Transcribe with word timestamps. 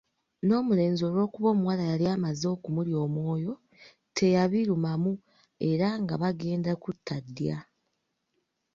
N’omulenzi 0.45 1.01
olw’okuba 1.09 1.47
omuwala 1.53 1.83
yali 1.91 2.05
amaze 2.15 2.45
okumulya 2.55 2.97
omwoyo 3.05 3.53
teyabirumamu 4.15 5.13
era 5.69 5.87
nga 6.01 6.15
bagenda 6.21 6.71
kutta 6.83 7.15
ddya. 7.25 7.57